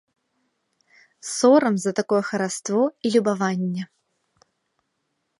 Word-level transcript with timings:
Сорам 1.33 1.75
за 1.83 1.91
такое 1.99 2.21
хараство 2.29 2.81
і 3.09 3.11
любаванне. 3.17 3.83